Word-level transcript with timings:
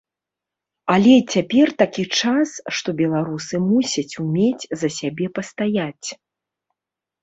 Але 0.93 1.11
цяпер 1.33 1.67
такі 1.83 2.03
час, 2.19 2.49
што 2.79 2.89
беларусы 3.05 3.55
мусяць 3.69 4.09
умець 4.27 4.69
за 4.85 4.95
сябе 5.01 5.25
пастаяць. 5.41 6.07